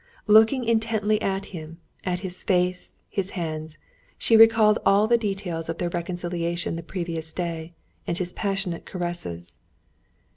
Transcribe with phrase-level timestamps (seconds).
[0.25, 3.77] Looking intently at him, at his face, his hands,
[4.17, 7.69] she recalled all the details of their reconciliation the previous day,
[8.07, 9.59] and his passionate caresses.